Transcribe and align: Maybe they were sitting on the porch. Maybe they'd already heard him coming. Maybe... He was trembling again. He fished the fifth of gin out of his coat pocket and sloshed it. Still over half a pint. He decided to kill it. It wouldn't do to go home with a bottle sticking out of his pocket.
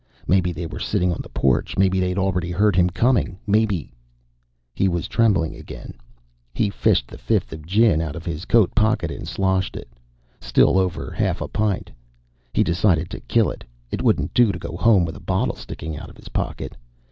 Maybe 0.25 0.51
they 0.51 0.65
were 0.65 0.79
sitting 0.79 1.11
on 1.13 1.19
the 1.21 1.29
porch. 1.29 1.77
Maybe 1.77 1.99
they'd 1.99 2.17
already 2.17 2.49
heard 2.49 2.75
him 2.75 2.89
coming. 2.89 3.37
Maybe... 3.45 3.93
He 4.73 4.87
was 4.87 5.07
trembling 5.07 5.55
again. 5.55 5.93
He 6.55 6.71
fished 6.71 7.07
the 7.07 7.19
fifth 7.19 7.53
of 7.53 7.67
gin 7.67 8.01
out 8.01 8.15
of 8.15 8.25
his 8.25 8.45
coat 8.45 8.73
pocket 8.73 9.11
and 9.11 9.27
sloshed 9.27 9.75
it. 9.75 9.89
Still 10.39 10.79
over 10.79 11.11
half 11.11 11.39
a 11.39 11.47
pint. 11.47 11.91
He 12.51 12.63
decided 12.63 13.11
to 13.11 13.19
kill 13.19 13.51
it. 13.51 13.63
It 13.91 14.01
wouldn't 14.01 14.33
do 14.33 14.51
to 14.51 14.57
go 14.57 14.75
home 14.75 15.05
with 15.05 15.15
a 15.17 15.19
bottle 15.19 15.55
sticking 15.55 15.95
out 15.99 16.09
of 16.09 16.17
his 16.17 16.29
pocket. 16.29 16.75